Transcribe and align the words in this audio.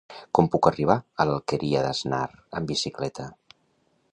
Com 0.37 0.47
puc 0.53 0.69
arribar 0.69 0.95
a 1.23 1.27
l'Alqueria 1.31 1.83
d'Asnar 1.89 2.23
amb 2.61 2.73
bicicleta? 2.73 3.29